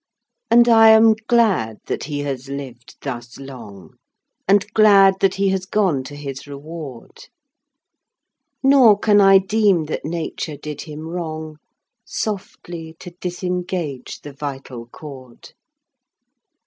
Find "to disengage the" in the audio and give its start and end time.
12.97-14.33